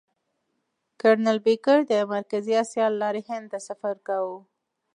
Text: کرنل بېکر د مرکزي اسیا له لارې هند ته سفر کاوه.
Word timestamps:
کرنل 0.99 1.37
بېکر 1.45 1.79
د 1.91 1.93
مرکزي 2.13 2.53
اسیا 2.63 2.85
له 2.91 2.97
لارې 3.01 3.21
هند 3.29 3.45
ته 3.51 3.59
سفر 3.67 3.95
کاوه. 4.07 4.37